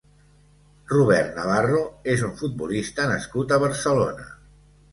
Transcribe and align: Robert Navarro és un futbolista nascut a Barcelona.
Robert 0.93 1.35
Navarro 1.41 1.83
és 2.15 2.25
un 2.29 2.35
futbolista 2.41 3.07
nascut 3.15 3.57
a 3.59 3.63
Barcelona. 3.69 4.31